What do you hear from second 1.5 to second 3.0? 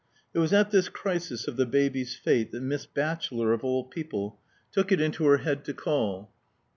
the baby's fate that Miss